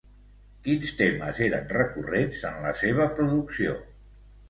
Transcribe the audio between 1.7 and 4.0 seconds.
recurrents en la seva producció?